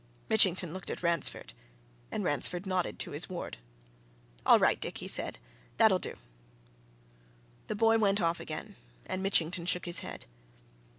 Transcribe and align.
Mitchington 0.29 0.73
looked 0.73 0.89
at 0.89 1.03
Ransford, 1.03 1.53
and 2.11 2.23
Ransford 2.23 2.65
nodded 2.65 2.97
to 2.97 3.11
his 3.11 3.29
ward. 3.29 3.59
"All 4.47 4.57
right, 4.57 4.81
Dick," 4.81 4.97
he 4.97 5.07
said. 5.07 5.37
"That'll 5.77 5.99
do." 5.99 6.15
The 7.67 7.75
boy 7.75 7.99
went 7.99 8.19
off 8.19 8.39
again, 8.39 8.77
and 9.05 9.21
Mitchington 9.21 9.67
shook 9.67 9.85
his 9.85 9.99
head. 9.99 10.25